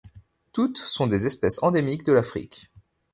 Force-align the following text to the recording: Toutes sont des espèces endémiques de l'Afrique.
Toutes 0.51 0.77
sont 0.79 1.05
des 1.05 1.27
espèces 1.27 1.61
endémiques 1.61 2.01
de 2.03 2.11
l'Afrique. 2.11 2.71